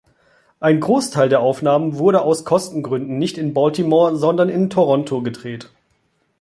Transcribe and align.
Ein 0.59 0.79
Großteil 0.79 1.29
der 1.29 1.41
Aufnahmen 1.41 1.99
wurde 1.99 2.23
aus 2.23 2.43
Kostengründen 2.43 3.19
nicht 3.19 3.37
in 3.37 3.53
Baltimore, 3.53 4.15
sondern 4.15 4.49
in 4.49 4.71
Toronto 4.71 5.21
gedreht. 5.21 5.69